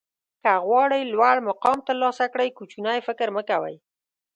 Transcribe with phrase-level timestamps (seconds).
[0.41, 3.75] که غواړئ لوړ مقام ترلاسه کړئ کوچنی فکر مه کوئ.